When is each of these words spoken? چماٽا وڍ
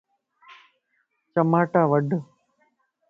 چماٽا 1.33 1.81
وڍ 1.91 2.09